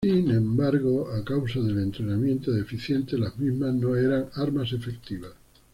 [0.03, 5.33] Sin embargo, a causa del entrenamiento deficiente las mismas no eran armas efectivas.